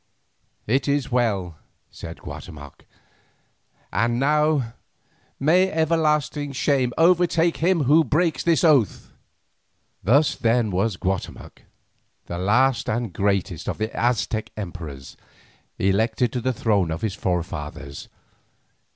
"It 0.65 0.87
is 0.87 1.11
well," 1.11 1.57
said 1.91 2.21
Guatemoc. 2.21 2.85
"And 3.93 4.19
now 4.19 4.73
may 5.39 5.71
everlasting 5.71 6.53
shame 6.53 6.91
overtake 6.97 7.57
him 7.57 7.83
who 7.83 8.03
breaks 8.03 8.41
this 8.41 8.63
oath." 8.63 9.13
Thus 10.03 10.35
then 10.35 10.71
was 10.71 10.97
Guatemoc, 10.97 11.65
the 12.25 12.39
last 12.39 12.89
and 12.89 13.13
greatest 13.13 13.69
of 13.69 13.77
the 13.77 13.95
Aztec 13.95 14.49
emperors, 14.57 15.17
elected 15.77 16.33
to 16.33 16.41
the 16.41 16.51
throne 16.51 16.89
of 16.89 17.03
his 17.03 17.13
forefathers. 17.13 18.09